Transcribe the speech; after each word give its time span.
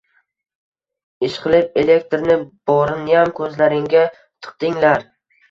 Ishqilib 1.27 1.77
elektrni 1.81 2.39
boriniyam 2.71 3.35
koʻzlaringga 3.41 4.03
tiqdinglar! 4.19 5.07